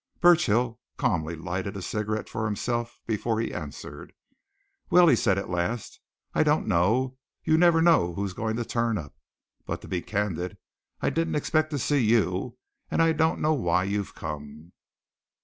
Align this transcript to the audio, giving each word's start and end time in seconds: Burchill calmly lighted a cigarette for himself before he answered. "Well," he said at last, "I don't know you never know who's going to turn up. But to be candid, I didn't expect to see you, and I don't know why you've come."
Burchill 0.19 0.79
calmly 0.97 1.35
lighted 1.35 1.77
a 1.77 1.81
cigarette 1.83 2.27
for 2.27 2.45
himself 2.45 2.99
before 3.05 3.39
he 3.39 3.53
answered. 3.53 4.13
"Well," 4.89 5.07
he 5.07 5.15
said 5.15 5.37
at 5.37 5.47
last, 5.51 5.99
"I 6.33 6.41
don't 6.41 6.65
know 6.65 7.19
you 7.43 7.55
never 7.55 7.83
know 7.83 8.15
who's 8.15 8.33
going 8.33 8.55
to 8.55 8.65
turn 8.65 8.97
up. 8.97 9.13
But 9.67 9.79
to 9.83 9.87
be 9.87 10.01
candid, 10.01 10.57
I 11.01 11.11
didn't 11.11 11.35
expect 11.35 11.69
to 11.69 11.77
see 11.77 12.03
you, 12.03 12.57
and 12.89 12.99
I 12.99 13.11
don't 13.13 13.41
know 13.41 13.53
why 13.53 13.83
you've 13.83 14.15
come." 14.15 14.71